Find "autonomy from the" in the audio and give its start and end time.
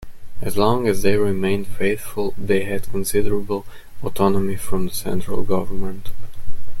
4.01-4.93